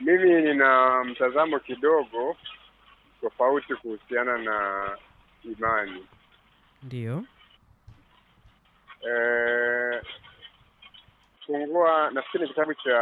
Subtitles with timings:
[0.00, 2.36] mimi nina mtazamo kidogo
[3.20, 4.88] tofauti kuhusiana na
[5.44, 6.06] imani.
[6.82, 7.24] Ndiyo.
[9.00, 10.02] fungua
[11.46, 12.98] fungua nafikiri ni kitabu cha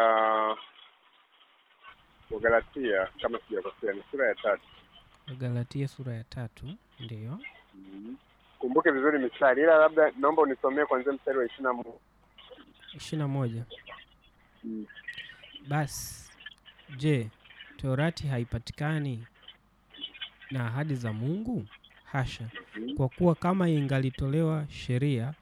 [2.30, 4.62] Wagalatia kama sijakosea, ni sura ya tatu.
[5.28, 6.66] Wagalatia sura ya tatu.
[7.00, 7.38] Ndiyo.
[8.58, 11.98] Kumbuke vizuri mistari, ila labda naomba unisomee kuanzia mstari wa ishirini na moja.
[12.96, 13.64] ishirini na moja.
[15.68, 16.23] Basi
[16.96, 17.28] je,
[17.76, 19.24] torati haipatikani
[20.50, 21.66] na ahadi za Mungu?
[22.04, 22.48] Hasha!
[22.96, 25.34] Kwa kuwa kama ingalitolewa sheria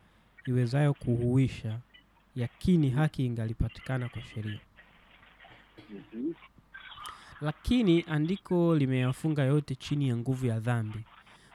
[0.47, 1.79] iwezayo kuhuisha,
[2.37, 4.59] yakini haki ingalipatikana kwa sheria.
[7.41, 10.99] Lakini andiko limeyafunga yote chini ya nguvu ya dhambi,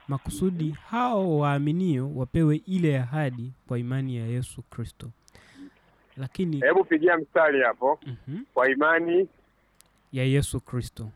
[0.08, 5.10] makusudi hao waaminio wapewe ile ahadi kwa imani ya Yesu Kristo.
[6.16, 8.42] Lakini Hebu pigia mstari hapo, Mhm.
[8.54, 9.28] kwa imani
[10.12, 11.10] ya Yesu Kristo.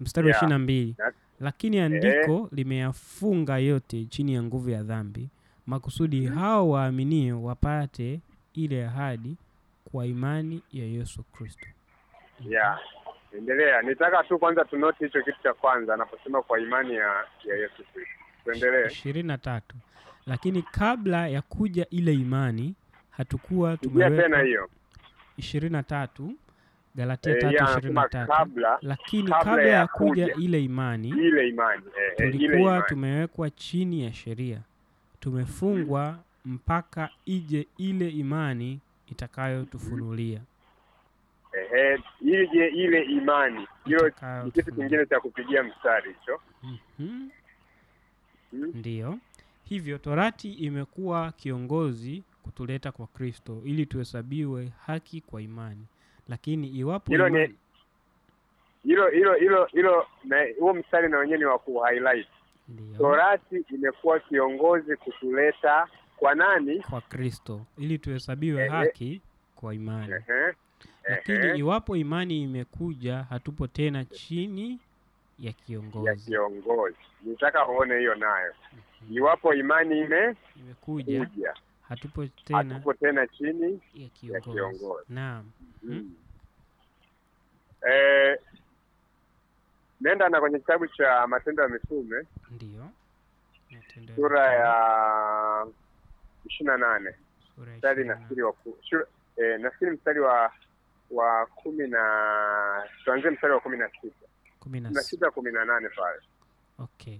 [0.00, 0.38] Mstari wa Yeah.
[0.38, 0.96] ishirini na mbili.
[1.40, 5.28] Lakini andiko limeyafunga yote chini ya nguvu ya dhambi,
[5.66, 8.20] makusudi hao waaminio wapate
[8.54, 9.36] ile ahadi
[9.84, 11.66] kwa imani ya Yesu Kristo.
[12.48, 12.78] ya
[13.38, 13.82] endelea.
[13.82, 18.12] Nitaka tu kwanza tunoti hicho kitu cha kwanza anaposema kwa imani ya ya Yesu Kristo.
[18.44, 18.86] Tuendelee.
[18.86, 19.76] ishirini na tatu.
[20.26, 22.74] Lakini kabla ya kuja ile imani
[23.10, 24.68] hatukuwa Pigia tena hiyo.
[25.36, 26.32] ishirini na tatu
[26.94, 28.32] Galatia Eh, tatu ishirini na tatu.
[28.82, 32.82] Lakini kabla ya kuja ile imani ile imani eh, eh, ile tulikuwa imani.
[32.88, 34.60] tumewekwa chini ya sheria,
[35.20, 40.40] tumefungwa mpaka ije ile imani itakayotufunulia.
[41.52, 43.68] Ehe, ije ile imani.
[43.84, 44.10] Hilo
[44.44, 46.40] ni kitu kingine cha kupigia mstari hicho.
[46.62, 46.78] Mhm.
[46.98, 47.30] Hmm?
[48.74, 49.18] Ndiyo,
[49.64, 55.86] hivyo torati imekuwa kiongozi kutuleta kwa Kristo ili tuhesabiwe haki kwa imani.
[56.28, 57.54] Lakini iwapo Hilo ni-
[58.84, 62.26] Hilo hilo hilo hilo na huo mstari na wenyewe ni wa ku highlight.
[62.98, 66.80] Torati imekuwa kiongozi kutuleta kwa nani?
[66.90, 69.20] kwa Kristo ili tuhesabiwe haki
[69.56, 70.12] kwa imani.
[70.12, 70.54] Ehe.
[71.08, 71.58] Lakini Ehe.
[71.58, 74.78] iwapo imani imekuja, hatupo tena chini
[75.38, 76.30] ya ya kiongozi.
[76.30, 76.96] kiongozi.
[77.22, 78.52] Nitaka uone hiyo nayo.
[79.10, 81.54] Iwapo imani imekuja, Imekuja,
[81.88, 83.80] hatupo tena hatupo tena chini.
[83.94, 84.50] ya ya kiongozi.
[84.52, 85.04] kiongozi.
[85.08, 85.44] Naam.
[85.82, 86.14] Mm.
[87.92, 88.38] Eh,
[90.00, 92.88] nenda na kwenye kitabu cha Matendo ya Mitume Ndiyo.
[94.14, 95.66] Sura ya
[96.46, 97.14] ishirini na nane
[97.56, 98.54] sura mstari nafikiri wa
[99.36, 100.52] eh, nafikiri mstari wa
[101.10, 102.02] wa kumi na
[103.04, 104.26] tuanzie mstari wa kumi na sita
[104.60, 106.20] kumi na sita kumi na nane pale
[106.78, 107.18] Okay.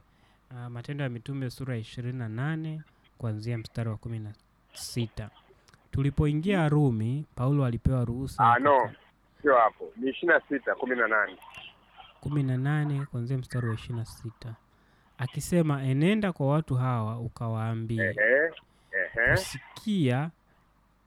[0.50, 2.82] Uh, Matendo ya Mitume sura ya ishirini na nane
[3.18, 4.32] kuanzia mstari wa kumi na
[4.74, 5.30] sita.
[5.92, 8.90] Tulipoingia Rumi, Paulo alipewa ruhusa Ah, no.
[9.42, 9.84] sio hapo.
[9.96, 11.36] Ni ishirini na sita kumi na nane.
[12.20, 14.54] Kumi na nane kuanzia mstari wa ishirini na sita.
[15.18, 18.50] Akisema, enenda kwa watu hawa ukawaambie, ehe
[18.92, 19.30] ehe.
[19.30, 20.30] Kusikia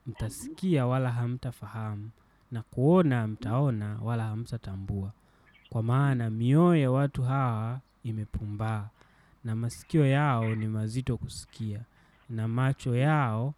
[0.06, 2.10] mtasikia wala hamtafahamu,
[2.52, 5.12] na kuona mtaona wala hamtatambua,
[5.70, 8.88] kwa maana mioyo ya watu hawa imepumbaa,
[9.44, 11.80] na masikio yao ni mazito kusikia,
[12.30, 13.54] na macho yao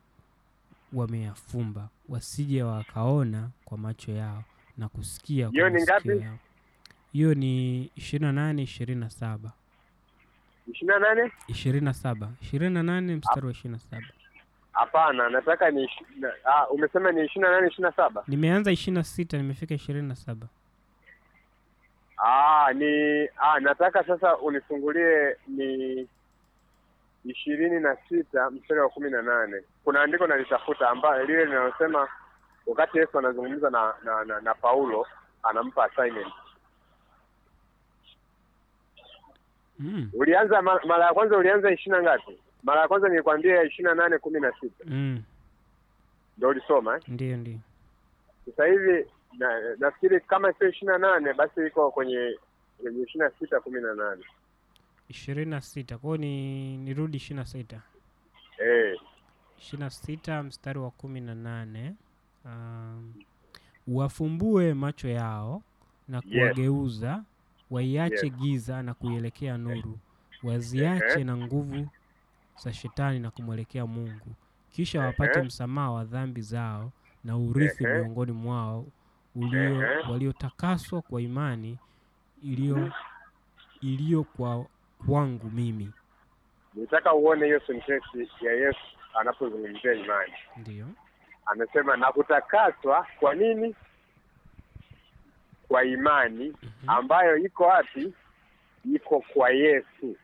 [0.92, 4.44] wameyafumba, wasije wakaona kwa macho yao
[4.78, 6.24] na kusikia kwa ni masikio ngapi?
[6.24, 6.38] yao.
[7.12, 9.52] Hiyo ni ishirini na nane ishirini na saba.
[10.72, 11.32] Ishirini na nane?
[11.48, 12.30] Ishirini na saba.
[12.42, 14.06] Ishirini na nane mstari wa ishirini na saba.
[14.72, 15.88] Hapana nataka ni
[16.18, 18.24] na- ah, umesema ni ishirini na nane ishirini na saba.
[18.28, 20.46] Nimeanza ishirini na sita nimefika ishirini na saba.
[22.18, 26.06] Ah, ni ah, nataka sasa unifungulie ni
[27.30, 29.62] ishirini na sita mstari wa kumi na nane.
[29.84, 32.08] Kuna andiko nalitafuta ambayo lile linalosema
[32.66, 35.06] wakati Yesu anazungumza na, na, na, na Paulo
[35.42, 36.32] anampa assignment.
[39.78, 40.10] mm.
[40.12, 42.38] Ulianza mara ya kwanza ulianza ishirini na ngapi?
[42.62, 45.22] Mara ya kwanza nilikwambia ishirini na nane kumi na sita mm.
[46.36, 47.02] ndio ulisoma eh?
[47.08, 47.58] ndio ndio
[48.46, 49.06] Sasa hivi
[49.38, 52.38] na, nafikiri kama sio ishirini na nane basi iko kwenye
[52.82, 54.24] kwenye ishirini na sita kumi na nane
[55.08, 55.98] ishirini na sita.
[55.98, 57.82] Kwao ni nirudi ishirini na sita.
[58.58, 58.96] Eh.
[59.58, 61.94] ishirini na sita mstari wa kumi na nane.
[62.44, 63.14] Um,
[63.88, 65.62] wafumbue macho yao
[66.08, 66.26] na Yes.
[66.26, 67.24] kuwageuza
[67.70, 68.34] waiache Yes.
[68.34, 69.98] giza na kuielekea nuru.
[70.42, 71.24] Waziache Ehe.
[71.24, 71.88] na nguvu
[72.64, 74.34] za shetani na kumwelekea mungu.
[74.70, 76.92] Kisha wapate msamaha wa dhambi zao
[77.24, 78.86] na urithi miongoni mwao
[79.34, 79.78] ulio
[80.10, 81.78] waliotakaswa kwa imani
[82.42, 82.92] iliyo
[83.80, 84.66] iliyo kwa
[85.06, 85.92] kwangu mimi
[86.74, 88.78] Nitaka uone hiyo sentensi ya Yesu
[89.20, 90.32] anapozungumzia imani.
[90.56, 90.86] ndio
[91.46, 93.74] Amesema na kutakaswa kwa nini?
[95.68, 96.88] kwa imani Mhm.
[96.90, 98.14] ambayo iko wapi?
[98.94, 100.16] Iko kwa Yesu.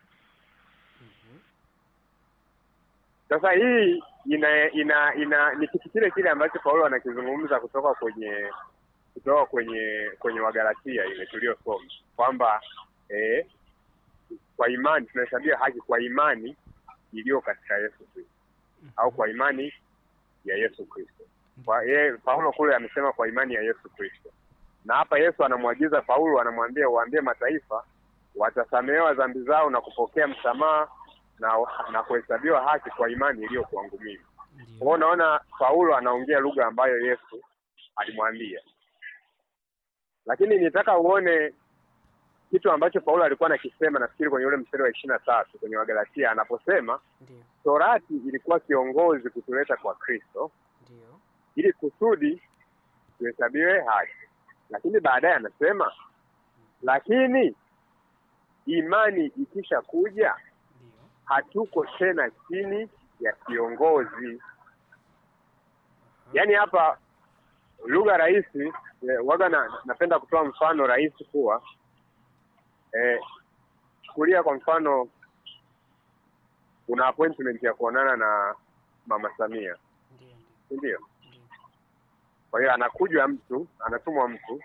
[3.29, 8.51] Sasa hii ina ina ina ni kitu kile kile ambacho Paulo anakizungumza kutoka kwenye
[9.15, 11.85] kutoka kwenye kwenye Wagalatia ile tuliyosoma
[12.17, 12.61] kwamba
[13.09, 13.47] eh,
[14.57, 16.57] kwa imani tunahesabia haki kwa imani
[17.13, 18.31] iliyo katika Yesu Kristo.
[18.97, 19.73] Au kwa imani
[20.45, 21.25] ya Yesu Kristo.
[21.65, 24.31] Kwa yeye Paulo kule amesema kwa imani ya Yesu Kristo,
[24.85, 27.85] na hapa Yesu anamwagiza Paulo, anamwambia waambie mataifa
[28.37, 30.89] watasamehewa dhambi zao na kupokea msamaha
[31.39, 31.53] na
[31.93, 34.25] na kuhesabiwa haki kwa imani iliyo kwangu mimi.
[34.79, 37.43] Kwa unaona Paulo anaongea lugha ambayo Yesu
[37.97, 38.61] alimwambia,
[40.27, 41.53] lakini nitaka uone
[42.55, 46.31] kitu ambacho Paulo alikuwa anakisema, nafikiri kwenye ule mstari wa ishirini na tatu kwenye Wagalatia
[46.31, 47.39] anaposema Ndiyo.
[47.65, 50.51] torati ilikuwa kiongozi kutuleta kwa Kristo
[51.57, 52.43] ili kusudi
[53.19, 54.13] tuhesabiwe haki,
[54.71, 55.93] lakini baadaye anasema
[56.83, 57.55] lakini
[58.67, 60.35] imani ikisha kuja
[61.25, 62.89] hatuko tena chini
[63.21, 64.43] ya kiongozi.
[66.33, 66.99] Yaani hapa
[67.87, 68.63] lugha rahisi
[69.09, 71.63] eh, waga na, napenda kutoa mfano rahisi kuwa
[72.95, 73.21] eh,
[74.03, 75.09] chukulia kwa mfano
[76.89, 78.55] una appointment ya kuonana na
[79.07, 79.77] mama Samia,
[80.19, 80.37] sindio
[80.69, 80.99] si ndio?
[81.29, 81.41] Ndio.
[82.51, 84.63] Kwa hiyo anakuja mtu, anatumwa mtu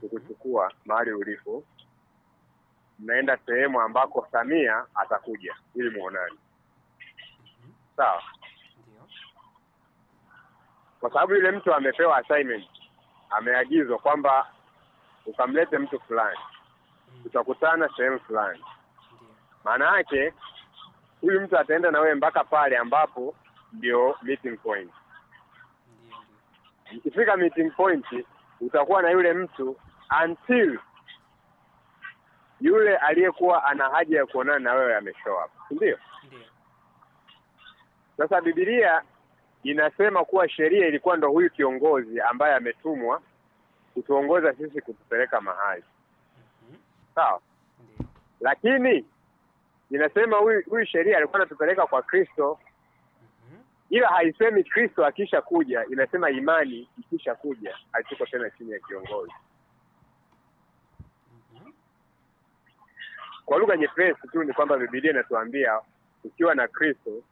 [0.00, 1.64] kukuchukua mahali ulipo,
[2.98, 6.38] mnaenda sehemu ambako Samia atakuja ili muonane,
[7.96, 8.22] sawa?
[11.00, 12.64] Kwa sababu yule mtu amepewa assignment,
[13.30, 14.52] ameagizwa kwamba
[15.26, 16.38] ukamlete mtu fulani.
[17.22, 18.64] Tutakutana sehemu fulani.
[19.64, 20.32] Maana yake
[21.20, 23.34] huyu mtu ataenda na wewe mpaka pale ambapo
[23.72, 24.90] ndio meeting point.
[26.92, 27.36] Ndio.
[27.36, 28.06] Meeting point,
[28.60, 29.76] utakuwa na yule mtu
[30.24, 30.78] until
[32.60, 35.98] yule aliyekuwa ana haja ya kuonana na wewe ameshow up, si ndio?
[38.16, 39.02] Sasa Biblia
[39.62, 43.22] inasema kuwa sheria ilikuwa ndo huyu kiongozi ambaye ametumwa
[43.94, 45.84] kutuongoza sisi kutupeleka mahali.
[47.14, 47.40] Sawa,
[48.40, 49.04] lakini
[49.90, 52.58] inasema huyu huyu sheria alikuwa anatupeleka kwa Kristo,
[53.50, 53.60] Mhm.
[53.90, 59.32] ila haisemi Kristo akisha kuja, inasema imani ikisha kuja hatuko tena chini ya kiongozi.
[61.54, 61.72] Mhm.
[63.44, 65.80] Kwa lugha nyepesi tu ni kwamba Biblia inatuambia
[66.24, 67.22] ukiwa na Kristo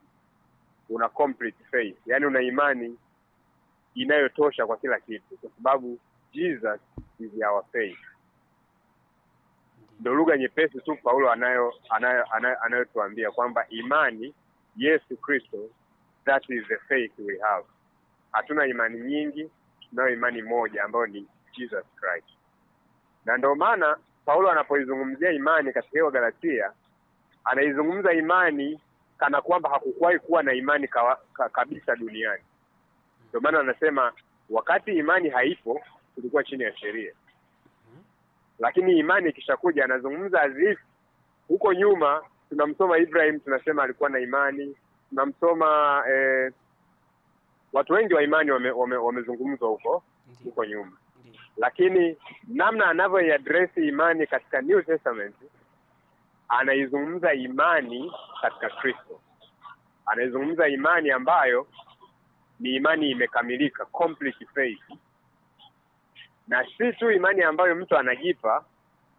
[0.89, 2.97] una complete faith, yaani una imani
[3.95, 5.99] inayotosha kwa kila kitu, kwa sababu
[6.33, 6.79] Jesus
[7.19, 7.97] is our faith.
[10.01, 14.33] Ndio lugha nyepesi tu Paulo anayo anayo anayo- anayotuambia kwamba imani
[14.77, 15.69] Yesu Kristo,
[16.25, 17.65] that is the faith we have.
[18.31, 19.51] Hatuna imani nyingi,
[19.89, 21.27] tunayo imani moja ambayo ni
[21.57, 22.27] Jesus Christ,
[23.25, 26.71] na ndio maana Paulo anapoizungumzia imani katika hiyo Galatia
[27.45, 28.79] anaizungumza imani
[29.17, 32.43] kana kwamba hakukuwahi kuwa na imani kawa, ka, kabisa duniani.
[33.29, 34.13] Ndio maana anasema
[34.49, 35.81] wakati imani haipo
[36.15, 37.13] tulikuwa chini ya sheria.
[38.61, 40.77] Lakini imani ikishakuja, anazungumza as
[41.47, 44.75] huko nyuma tunamsoma Ibrahim, tunasema alikuwa na imani,
[45.09, 46.53] tunamsoma eh,
[47.73, 50.03] watu wengi wa imani wamezungumzwa wame, huko
[50.43, 50.91] huko nyuma.
[51.57, 52.17] Lakini
[52.47, 55.35] namna anavyoiadresi imani katika New Testament
[56.49, 59.19] anaizungumza imani katika Kristo,
[60.05, 61.67] anaizungumza imani ambayo
[62.59, 64.81] ni imani imekamilika, complete faith,
[66.51, 68.65] na si tu imani ambayo mtu anajipa,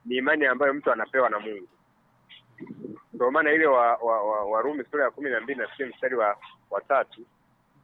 [0.05, 1.69] ni imani ambayo mtu anapewa na Mungu.
[3.12, 6.37] Ndio maana ile wa, wa, wa, Warumi sura ya kumi na mbili nafikiri mstari wa,
[6.71, 7.05] wa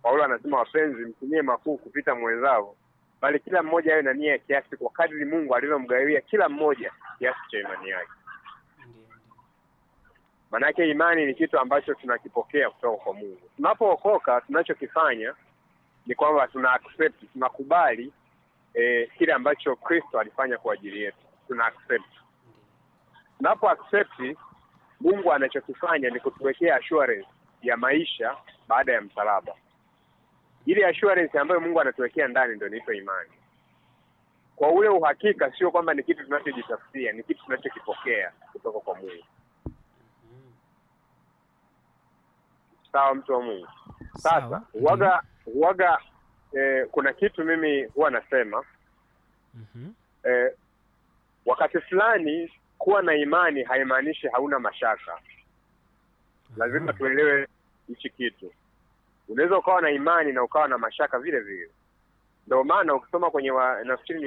[0.02, 2.75] Paulo anasema wapenzi, mtumie makuu kupita mwenzao
[3.21, 7.38] bali kila mmoja awe na nia ya kiasi kwa kadri Mungu alivyomgawia kila mmoja kiasi
[7.50, 8.12] cha imani yake.
[10.50, 13.40] Maanake imani ni kitu ambacho tunakipokea kutoka kwa Mungu.
[13.57, 15.35] Tunapookoka, tunachokifanya
[16.07, 18.12] ni kwamba tuna accept, tunakubali
[19.28, 21.16] kile ambacho Kristo alifanya kwa ajili yetu,
[21.49, 22.04] tuna accept.
[23.38, 24.37] Tunapo accept,
[25.00, 27.28] Mungu anachokifanya ni kutuwekea assurance
[27.62, 28.37] ya maisha
[28.68, 29.54] baada ya msalaba.
[30.66, 33.30] Ile assurance ambayo Mungu anatuwekea ndani ndio inaitwa imani.
[34.56, 39.25] Kwa ule uhakika, sio kwamba ni kitu tunachojitafutia, ni kitu tunachokipokea kutoka kwa Mungu.
[42.92, 43.68] Sawa, mtu wa Mungu.
[44.14, 44.62] Sasa Sawa.
[44.73, 45.99] huwaga huwaga
[46.52, 48.64] eh, kuna kitu mimi huwa nasema
[49.55, 49.93] Mhm.
[50.25, 50.52] eh,
[51.47, 55.19] wakati fulani kuwa na imani haimaanishi hauna mashaka.
[56.57, 56.93] Lazima Aha.
[56.99, 57.49] tuelewe
[57.88, 58.52] hichi kitu.
[59.28, 61.71] Unaweza ukawa na imani na ukawa na mashaka vile vile.
[62.47, 64.26] Ndio maana ukisoma kwenye wa, nafikiri ni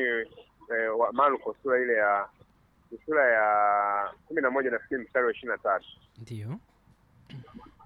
[0.76, 2.28] eh, wa Marko sura ile ya
[3.06, 5.88] sura ya kumi na moja nafikiri mstari wa ishirini na tatu
[6.18, 6.60] ndio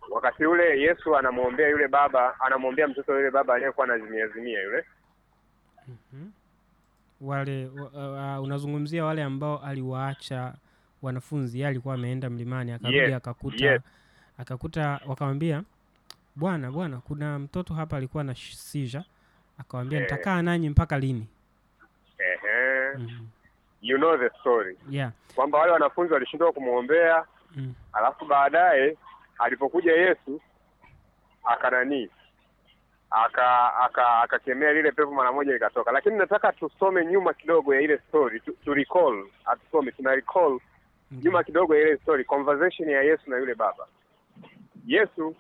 [0.10, 4.86] wakati ule Yesu anamwombea yule baba, anamwombea mtoto yule baba aliyekuwa anazimiazimia yule yule.
[5.88, 6.30] Mhm.
[7.22, 10.54] Wale uh, uh, unazungumzia wale ambao aliwaacha
[11.02, 13.82] wanafunzi yeye alikuwa ameenda mlimani akarudi Yes, akakuta yes.
[14.38, 15.64] akakuta wakamwambia
[16.36, 19.04] bwana bwana kuna mtoto hapa alikuwa na sija
[19.58, 20.04] akawambia Eh.
[20.04, 21.28] nitakaa nanyi mpaka lini
[22.98, 23.26] Mhm.
[23.82, 27.74] you know the story, yeah kwamba wale wanafunzi walishindwa kumwombea, mm.
[27.94, 28.98] alafu baadaye
[29.40, 30.42] alipokuja Yesu
[31.44, 32.10] akananii
[33.24, 35.92] aka aka akakemea lile pepo mara moja likatoka.
[35.92, 40.60] Lakini nataka tusome nyuma kidogo ya ile story tu, tu recall, atusome tuna recall
[41.12, 43.88] nyuma kidogo ya ile story, conversation ya Yesu na yule baba.
[44.86, 45.36] Yesu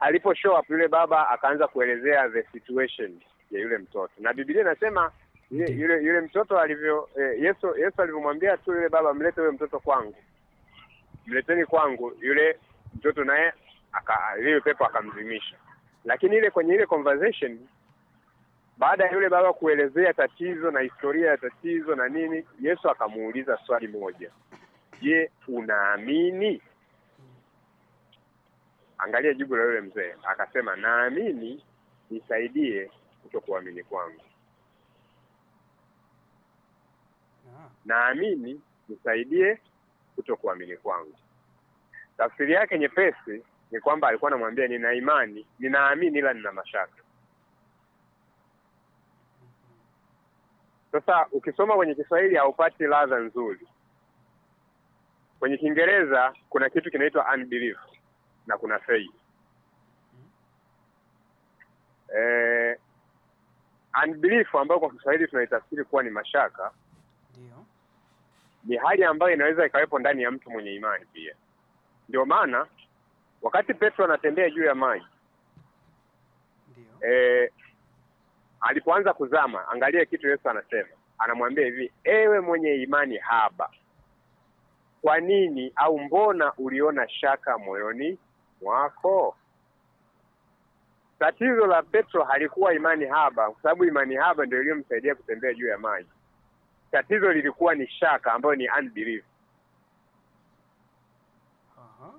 [0.00, 5.12] alipo show up yule baba akaanza kuelezea the situation ya yule mtoto, na Biblia inasema
[5.50, 9.80] yule, yule yule mtoto alivyo eh, Yesu Yesu alivyomwambia tu yule baba, mlete yule mtoto
[9.80, 10.14] kwangu,
[11.26, 12.12] mleteni kwangu.
[12.20, 12.58] Yule
[12.94, 13.52] mtoto naye
[13.92, 15.56] aka lile pepo akamzimisha.
[16.04, 17.58] Lakini ile kwenye ile conversation,
[18.78, 23.88] baada ya yule baba kuelezea tatizo na historia ya tatizo na nini, Yesu akamuuliza swali
[23.88, 24.30] moja,
[25.00, 26.62] je, unaamini?
[28.98, 31.64] Angalia jibu la yule mzee, akasema naamini,
[32.10, 32.90] nisaidie
[33.22, 34.20] kutokuamini kwangu.
[37.84, 39.58] Naamini, nisaidie
[40.16, 41.14] kutokuamini kwangu.
[42.16, 47.02] Tafsiri yake nyepesi ni kwamba alikuwa anamwambia nina imani, ninaamini, ila nina mashaka.
[50.92, 53.68] Sasa ukisoma kwenye Kiswahili haupati ladha nzuri.
[55.38, 57.78] Kwenye Kiingereza kuna kitu kinaitwa unbelief
[58.46, 59.10] na kuna faith.
[62.18, 62.78] Eh,
[64.04, 66.70] unbelief ambayo kwa Kiswahili tunaitafsiri kuwa ni mashaka
[67.36, 67.64] ndio
[68.64, 71.34] ni hali ambayo inaweza ikawepo ndani ya mtu mwenye imani pia.
[72.08, 72.66] Ndio maana
[73.42, 75.06] wakati Petro anatembea juu ya maji
[77.00, 77.50] eh,
[78.60, 83.70] alipoanza kuzama, angalia kitu Yesu anasema, anamwambia hivi, ewe mwenye imani haba,
[85.02, 88.18] kwa nini au mbona uliona shaka moyoni
[88.62, 89.36] mwako?
[91.18, 95.78] Tatizo la Petro halikuwa imani haba, kwa sababu imani haba ndio iliyomsaidia kutembea juu ya
[95.78, 96.08] maji.
[96.90, 99.24] Tatizo lilikuwa ni shaka, ambayo ni unbelief.
[101.78, 102.12] Aha.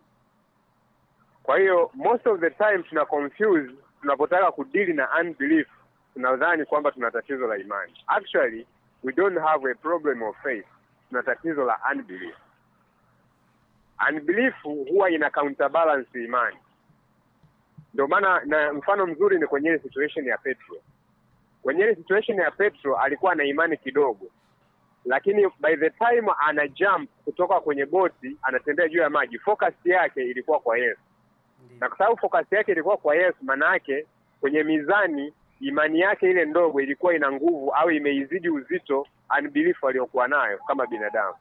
[1.50, 5.68] Kwa hiyo most of the time tuna confuse tunapotaka kudili na unbelief,
[6.14, 7.94] tunadhani kwamba tuna tatizo la imani.
[8.08, 8.68] Actually
[9.04, 10.66] we don't have a problem of faith,
[11.10, 12.36] tuna tatizo la unbelief.
[14.10, 16.58] Unbelief huwa ina counterbalance imani.
[17.94, 20.76] Ndio maana na mfano mzuri ni kwenye ile situation ya Petro.
[21.62, 24.26] Kwenye ile situation ya Petro alikuwa na imani kidogo,
[25.06, 30.22] lakini by the time ana jump kutoka kwenye boti anatembea juu ya maji, focus yake
[30.24, 31.00] ilikuwa kwa Yesu.
[31.80, 34.06] Na kwa sababu fokasi yake ilikuwa kwa Yesu, maanayake
[34.42, 39.08] kwenye mizani imani yake ile ndogo ilikuwa ina nguvu au imeizidi uzito
[39.40, 41.36] unbelief aliyokuwa nayo kama binadamu.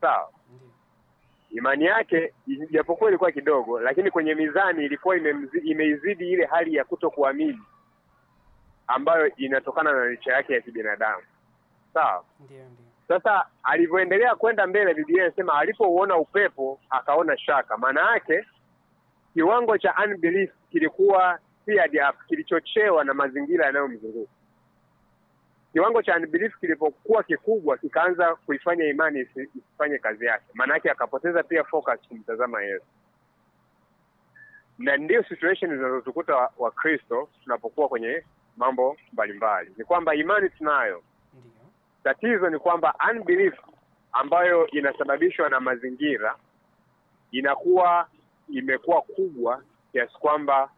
[0.00, 0.30] Sawa,
[1.50, 5.16] imani yake ijapokuwa ilikuwa kidogo, lakini kwenye mizani ilikuwa
[5.64, 7.60] imeizidi ile hali ya kutokuamini
[8.86, 11.22] ambayo inatokana na licha yake ya kibinadamu.
[11.94, 12.24] Sawa.
[13.08, 17.76] Sasa alivyoendelea kwenda mbele, Biblia inasema alipouona upepo akaona shaka.
[17.78, 18.44] Maana yake
[19.34, 21.38] kiwango cha unbelief kilikuwa
[22.10, 24.32] up, kilichochewa na mazingira yanayomzunguka.
[25.72, 30.44] Kiwango cha unbelief kilipokuwa kikubwa, kikaanza kuifanya imani isi- isifanye kazi yake.
[30.54, 32.84] maanake akapoteza pia focus kumtazama Yesu,
[34.78, 38.24] na ndio situation zinazotukuta wa- Wakristo tunapokuwa kwenye
[38.56, 39.72] mambo mbalimbali.
[39.78, 41.02] Ni kwamba imani tunayo,
[42.04, 43.54] tatizo ni kwamba unbelief
[44.12, 46.36] ambayo inasababishwa na mazingira
[47.30, 48.08] inakuwa
[48.48, 50.70] imekuwa kubwa kiasi kwamba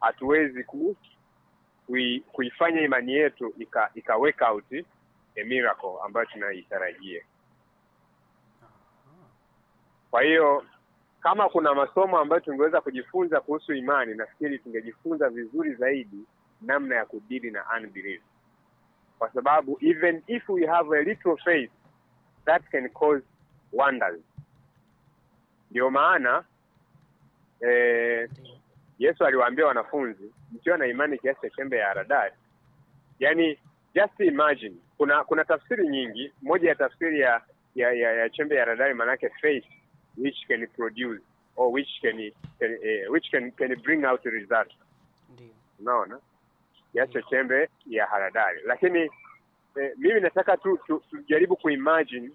[0.00, 0.96] hatuwezi ku,
[1.86, 4.64] kui, kuifanya imani yetu ika, ika work out
[5.36, 7.22] a miracle ambayo tunaitarajia.
[10.10, 10.64] Kwa hiyo
[11.20, 16.24] kama kuna masomo ambayo tungeweza kujifunza kuhusu imani, nafikiri tungejifunza vizuri zaidi
[16.62, 18.22] namna ya kudili na unbelief,
[19.18, 21.70] kwa sababu even if we have a little faith
[22.44, 23.24] that can cause
[23.72, 24.20] wonders.
[25.70, 26.44] Ndio maana
[27.60, 28.28] Ndio.
[28.98, 32.34] Yesu aliwaambia wanafunzi, mkiwa na imani kiasi cha chembe ya haradali,
[33.18, 33.58] yaani
[33.94, 36.32] just imagine, kuna kuna tafsiri nyingi.
[36.42, 37.42] Moja ya tafsiri ya
[37.74, 39.64] ya, ya, ya chembe ya haradali maanake faith
[40.16, 41.20] which can produce
[41.56, 44.68] or which can, can eh, which can, can bring out result.
[45.34, 45.46] Ndio.
[45.80, 46.20] Unaona,
[46.92, 49.00] kiasi cha chembe ya haradali, lakini
[49.80, 52.30] eh, mimi nataka tu tu- tujaribu kuimagine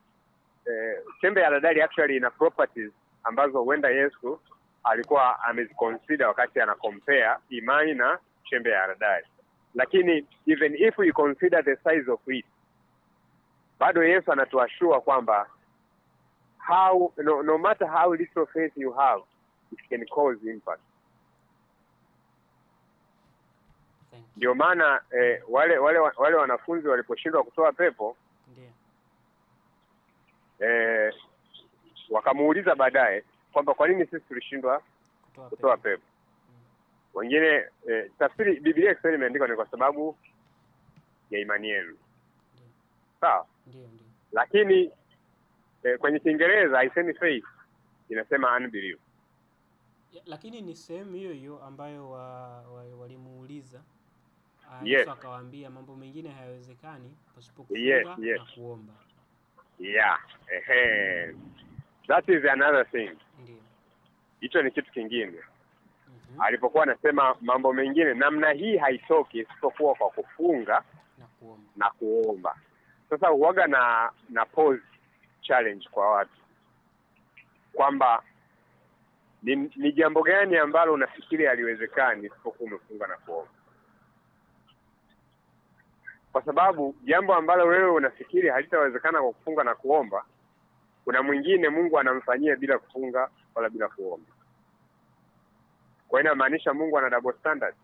[0.65, 2.91] eh, chembe ya haradali actually ina properties
[3.23, 4.39] ambazo huenda Yesu
[4.83, 8.19] alikuwa ameziconsider wakati ana compare imani na
[8.49, 9.25] chembe ya haradali,
[9.75, 12.45] lakini even if we consider the size of it,
[13.79, 15.49] bado Yesu anatuashua kwamba
[16.67, 19.23] how no, no matter how little faith you have
[19.71, 20.81] it can cause impact.
[24.37, 28.17] Ndio maana eh, wale wale wale wanafunzi waliposhindwa kutoa pepo
[30.59, 31.13] eh,
[32.09, 34.81] wakamuuliza baadaye kwamba kwa nini sisi tulishindwa
[35.49, 36.03] Kutoa pepo.
[37.13, 40.17] Wengine eh, tafsiri Biblia Kiswahili imeandikwa ni kwa sababu
[41.29, 41.97] ya imani yenu,
[43.21, 43.45] sawa.
[44.31, 44.91] Lakini
[45.83, 47.45] eh, kwenye Kiingereza haisemi faith,
[48.09, 48.99] inasema unbelief.
[50.25, 52.23] Lakini ni sehemu hiyo hiyo ambayo wa,
[52.61, 53.81] wa, walimuuliza
[54.71, 55.07] Ah, Yes.
[55.07, 58.39] Akawaambia mambo mengine hayawezekani pasipo Yes, yes.
[58.39, 58.93] na kuomba.
[59.79, 60.19] Yeah,
[60.51, 61.35] ehe,
[62.07, 63.11] that is another thing.
[64.39, 65.31] Hicho ni kitu kingine.
[66.07, 66.41] Mhm.
[66.41, 70.83] Alipokuwa anasema mambo mengine namna hii haitoki isipokuwa kwa kufunga
[71.17, 71.63] Na kuomba.
[71.75, 72.55] na kuomba.
[73.09, 74.81] Sasa huwaga na na pose
[75.41, 76.31] challenge kwa watu
[77.73, 78.23] kwamba
[79.43, 83.51] ni, ni jambo gani ambalo unafikiri haliwezekani isipokuwa umefunga na kuomba,
[86.31, 90.25] kwa sababu jambo ambalo wewe unafikiri halitawezekana kwa kufunga na kuomba,
[91.11, 94.31] kuna mwingine Mungu anamfanyia bila kufunga wala bila kuomba.
[96.07, 97.75] Kwa hiyo inamaanisha Mungu ana double standard.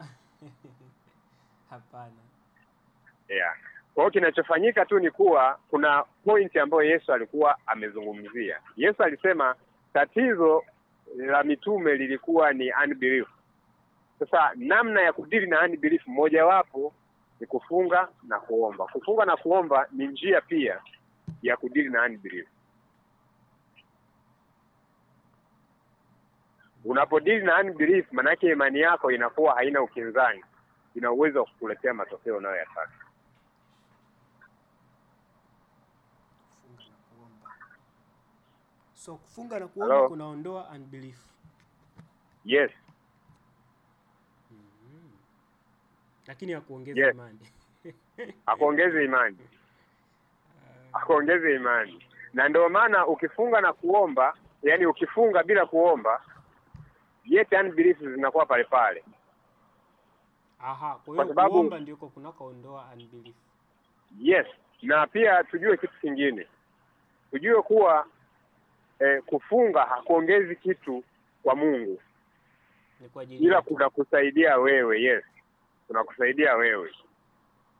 [1.70, 2.12] Hapana.
[3.28, 3.56] Yeah.
[3.94, 8.60] Kwa hiyo kinachofanyika tu ni kuwa kuna pointi ambayo Yesu alikuwa amezungumzia.
[8.76, 9.54] Yesu alisema
[9.92, 10.64] tatizo
[11.16, 13.28] la mitume lilikuwa ni unbelief.
[14.18, 16.92] Sasa namna ya kudili na unbelief mojawapo
[17.40, 18.86] ni kufunga na kuomba.
[18.86, 20.80] Kufunga na kuomba ni njia pia
[21.42, 22.46] ya kudili na unbelief.
[26.84, 30.44] Unapodili na unbelief, maanake imani yako inakuwa haina ukinzani,
[30.94, 32.92] ina uwezo wa kukuletea matokeo unayoyataka.
[38.94, 40.08] So kufunga na kuomba Hello?
[40.08, 41.18] kunaondoa unbelief.
[42.44, 42.70] Yes.
[44.50, 45.10] Mhm.
[46.26, 47.14] Lakini hakuongeza Yes.
[47.14, 47.38] imani.
[48.46, 49.38] Hakuongeza imani,
[50.92, 52.04] akuongeze imani.
[52.34, 56.22] Na ndio maana ukifunga na kuomba, yani ukifunga bila kuomba,
[57.30, 59.04] yet unbelief zinakuwa pale pale.
[60.60, 63.34] Aha, kwa Kwa hiyo kuomba ndiko kunakoondoa unbelief.
[64.20, 64.46] Yes,
[64.82, 66.46] na pia tujue kitu kingine,
[67.30, 68.06] tujue kuwa
[68.98, 71.04] eh, kufunga hakuongezi kitu
[71.42, 72.00] kwa Mungu,
[73.00, 75.02] Ni kwa ajili ila kunakusaidia wewe.
[75.02, 75.24] Yes,
[75.86, 76.90] kunakusaidia wewe.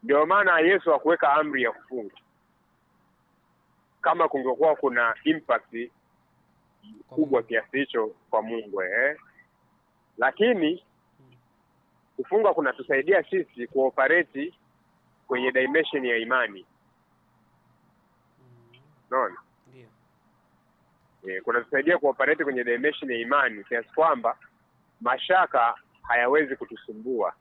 [0.03, 2.15] Ndio maana Yesu hakuweka amri ya kufunga.
[4.01, 5.91] Kama kungekuwa kuna impact
[7.09, 9.17] kubwa kiasi hicho kwa Mungu eh.
[10.19, 10.85] Lakini
[12.17, 14.55] kufunga kunatusaidia sisi kuoperate
[15.27, 16.67] kwenye dimension ya imani,
[19.11, 19.37] naona unaona?
[19.67, 19.89] Ndio.
[21.37, 24.37] eh, kunatusaidia kuoperate kwenye dimension ya imani kiasi kwamba
[25.01, 27.35] mashaka hayawezi kutusumbua